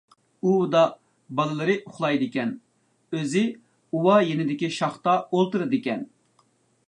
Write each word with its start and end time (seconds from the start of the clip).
ئۇۋىدا 0.51 0.79
بالىلىرى 1.39 1.75
ئۇخلايدىكەن، 1.89 2.55
ئۆزى 3.17 3.43
ئۇۋا 3.99 4.17
يېنىدىكى 4.31 4.73
شاختا 4.79 5.17
ئولتۇرىدىكەن. 5.29 6.09